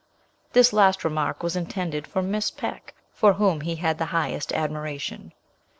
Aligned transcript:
This 0.53 0.73
last 0.73 1.03
remark 1.03 1.43
was 1.43 1.55
intended 1.55 2.07
for 2.07 2.23
Miss 2.23 2.49
Peck, 2.49 2.95
for 3.13 3.33
whom 3.33 3.61
he 3.61 3.75
had 3.75 3.99
the 3.99 4.05
highest 4.05 4.51
admiration. 4.51 5.31